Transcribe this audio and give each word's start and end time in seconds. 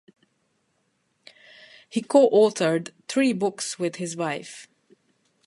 He 1.87 2.01
co-authored 2.01 2.89
three 3.07 3.33
books 3.33 3.77
with 3.77 3.97
his 3.97 4.17
wife. 4.17 4.67